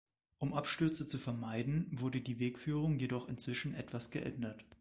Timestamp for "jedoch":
2.97-3.29